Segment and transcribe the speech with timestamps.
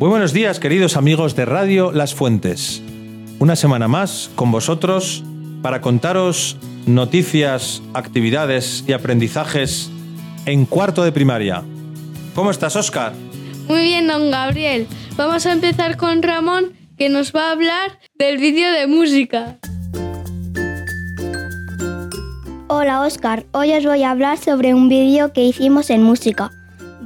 [0.00, 2.82] Muy buenos días, queridos amigos de Radio Las Fuentes.
[3.38, 5.22] Una semana más con vosotros
[5.60, 9.90] para contaros noticias, actividades y aprendizajes
[10.46, 11.62] en cuarto de primaria.
[12.34, 13.12] ¿Cómo estás, Oscar?
[13.68, 14.86] Muy bien, don Gabriel.
[15.18, 19.58] Vamos a empezar con Ramón, que nos va a hablar del vídeo de música.
[22.68, 26.50] Hola Oscar, hoy os voy a hablar sobre un vídeo que hicimos en música.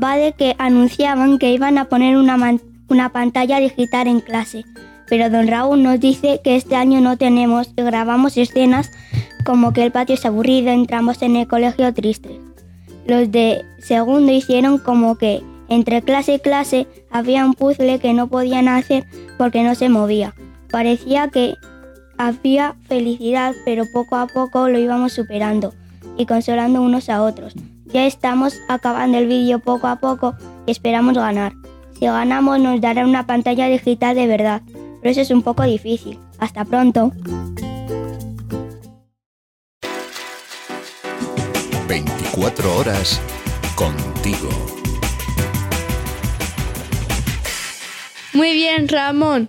[0.00, 4.64] Va de que anunciaban que iban a poner una, man- una pantalla digital en clase,
[5.08, 8.90] pero don Raúl nos dice que este año no tenemos y grabamos escenas
[9.44, 12.38] como que el patio es aburrido, entramos en el colegio tristes.
[13.06, 18.28] Los de segundo hicieron como que entre clase y clase había un puzzle que no
[18.28, 19.04] podían hacer
[19.36, 20.34] porque no se movía.
[20.70, 21.54] Parecía que
[22.16, 25.74] había felicidad, pero poco a poco lo íbamos superando
[26.16, 27.54] y consolando unos a otros.
[27.86, 30.34] Ya estamos acabando el vídeo poco a poco
[30.66, 31.52] y esperamos ganar.
[32.04, 34.60] Si ganamos nos darán una pantalla digital de verdad,
[35.00, 36.18] pero eso es un poco difícil.
[36.38, 37.12] Hasta pronto.
[41.88, 43.22] 24 horas
[43.74, 44.50] contigo.
[48.34, 49.48] Muy bien, Ramón.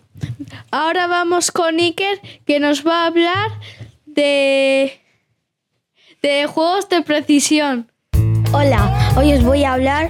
[0.71, 3.51] Ahora vamos con Iker, que nos va a hablar
[4.05, 5.01] de,
[6.21, 7.91] de juegos de precisión.
[8.53, 10.09] Hola, hoy os voy a hablar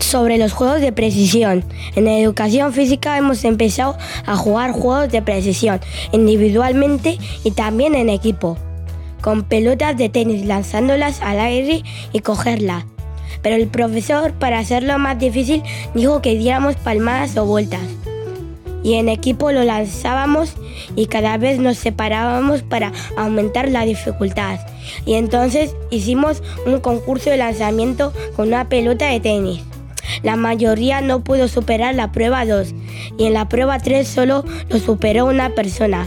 [0.00, 1.64] sobre los juegos de precisión.
[1.96, 5.80] En educación física hemos empezado a jugar juegos de precisión
[6.12, 8.56] individualmente y también en equipo,
[9.20, 12.84] con pelotas de tenis lanzándolas al aire y cogerlas.
[13.42, 15.62] Pero el profesor, para hacerlo más difícil,
[15.94, 17.80] dijo que diéramos palmadas o vueltas.
[18.82, 20.54] Y en equipo lo lanzábamos
[20.96, 24.58] y cada vez nos separábamos para aumentar la dificultad.
[25.04, 29.60] Y entonces hicimos un concurso de lanzamiento con una pelota de tenis.
[30.22, 32.74] La mayoría no pudo superar la prueba 2
[33.18, 36.06] y en la prueba 3 solo lo superó una persona.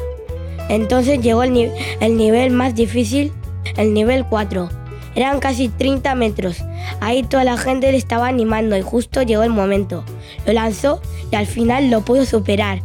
[0.70, 3.32] Entonces llegó el, ni- el nivel más difícil,
[3.76, 4.70] el nivel 4.
[5.16, 6.64] Eran casi 30 metros.
[7.00, 10.04] Ahí toda la gente le estaba animando y justo llegó el momento.
[10.46, 11.02] Lo lanzó
[11.32, 12.82] y al final lo pudo superar.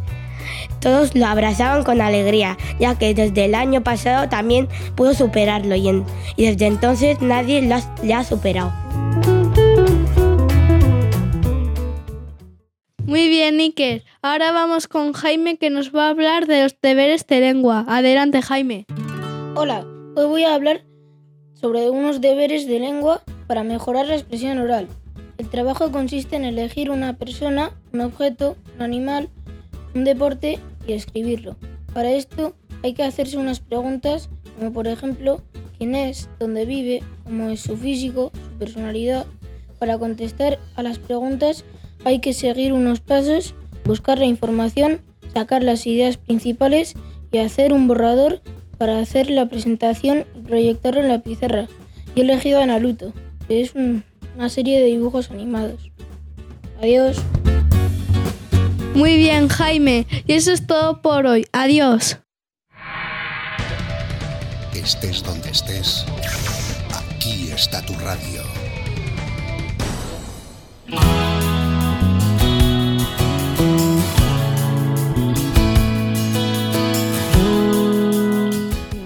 [0.79, 6.03] Todos lo abrazaban con alegría, ya que desde el año pasado también pudo superarlo y,
[6.37, 8.71] desde entonces nadie lo le ha superado.
[13.49, 14.03] Bien, Iker.
[14.21, 17.83] Ahora vamos con Jaime, que nos va a hablar de los deberes de lengua.
[17.87, 18.85] Adelante, Jaime.
[19.55, 20.85] Hola, hoy voy a hablar
[21.55, 24.87] sobre unos deberes de lengua para mejorar la expresión oral.
[25.39, 29.29] El trabajo consiste en elegir una persona, un objeto, un animal,
[29.95, 31.55] un deporte y escribirlo.
[31.91, 34.29] Para esto hay que hacerse unas preguntas
[34.59, 35.41] como por ejemplo
[35.79, 39.25] quién es, dónde vive, cómo es su físico, su personalidad.
[39.79, 41.65] Para contestar a las preguntas
[42.05, 43.55] hay que seguir unos pasos,
[43.85, 45.01] buscar la información,
[45.33, 46.95] sacar las ideas principales
[47.31, 48.41] y hacer un borrador
[48.77, 51.67] para hacer la presentación y proyectarlo en la pizarra.
[52.15, 53.13] Yo he elegido a Naruto,
[53.47, 54.03] que es un-
[54.35, 55.91] una serie de dibujos animados.
[56.81, 57.17] Adiós.
[58.95, 60.07] Muy bien, Jaime.
[60.25, 61.45] Y eso es todo por hoy.
[61.51, 62.17] Adiós.
[64.73, 66.05] Estés donde estés,
[66.91, 68.41] aquí está tu radio.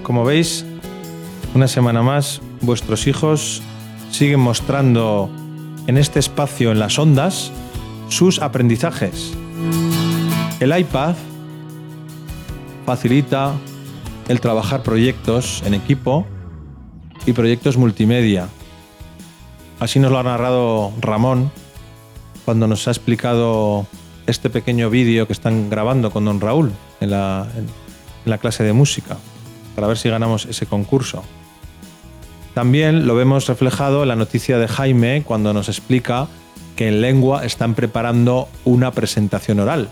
[0.04, 0.66] Como veis,
[1.54, 3.62] una semana más, vuestros hijos
[4.12, 5.30] siguen mostrando
[5.88, 7.52] en este espacio, en las ondas,
[8.10, 9.34] sus aprendizajes.
[10.60, 11.16] El iPad
[12.86, 13.54] facilita
[14.28, 16.26] el trabajar proyectos en equipo
[17.26, 18.48] y proyectos multimedia.
[19.80, 21.52] Así nos lo ha narrado Ramón
[22.46, 23.88] cuando nos ha explicado
[24.28, 26.72] este pequeño vídeo que están grabando con don Raúl
[27.02, 27.68] en la, en-
[28.26, 29.18] la clase de música,
[29.76, 31.24] para ver si ganamos ese concurso.
[32.54, 36.28] También lo vemos reflejado en la noticia de Jaime cuando nos explica
[36.76, 39.90] que en lengua están preparando una presentación oral,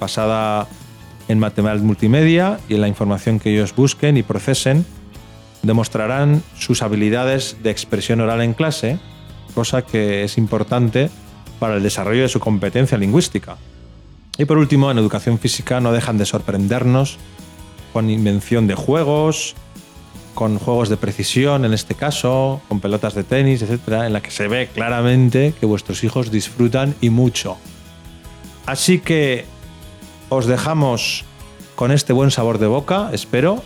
[0.00, 0.66] basada
[1.28, 4.84] en material multimedia y en la información que ellos busquen y procesen,
[5.62, 8.98] demostrarán sus habilidades de expresión oral en clase,
[9.54, 11.10] cosa que es importante
[11.58, 13.56] para el desarrollo de su competencia lingüística.
[14.36, 17.18] Y por último, en educación física no dejan de sorprendernos
[17.94, 19.54] con invención de juegos,
[20.34, 24.32] con juegos de precisión en este caso, con pelotas de tenis, etcétera, en la que
[24.32, 27.56] se ve claramente que vuestros hijos disfrutan y mucho.
[28.66, 29.44] Así que
[30.28, 31.24] os dejamos
[31.76, 33.62] con este buen sabor de boca, espero,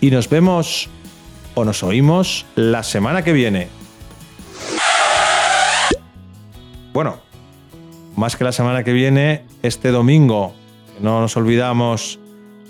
[0.00, 0.88] y nos vemos
[1.54, 3.68] o nos oímos la semana que viene.
[6.94, 7.18] Bueno,
[8.16, 10.54] más que la semana que viene, este domingo,
[10.98, 12.20] no nos olvidamos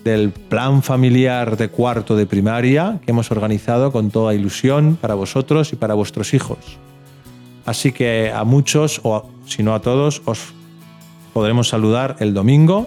[0.05, 5.73] del plan familiar de cuarto de primaria que hemos organizado con toda ilusión para vosotros
[5.73, 6.59] y para vuestros hijos.
[7.65, 10.53] Así que a muchos, o si no a todos, os
[11.33, 12.87] podremos saludar el domingo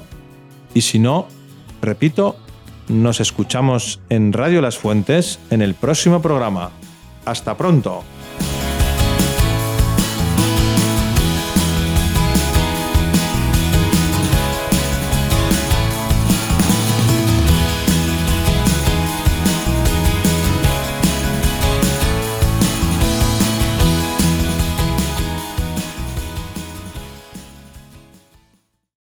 [0.74, 1.28] y si no,
[1.82, 2.38] repito,
[2.88, 6.70] nos escuchamos en Radio Las Fuentes en el próximo programa.
[7.26, 8.04] Hasta pronto.